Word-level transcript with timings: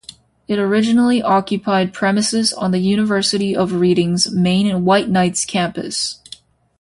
It 0.47 0.57
originally 0.57 1.21
occupied 1.21 1.93
premises 1.93 2.53
on 2.53 2.71
the 2.71 2.79
University 2.79 3.55
of 3.55 3.73
Reading's 3.73 4.31
main 4.31 4.65
Whiteknights 4.83 5.45
Campus. 5.45 6.19